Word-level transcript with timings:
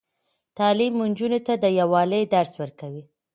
تعلیم 0.57 0.93
نجونو 1.09 1.39
ته 1.47 1.53
د 1.63 1.65
یووالي 1.79 2.21
درس 2.33 2.53
ورکوي. 2.61 3.03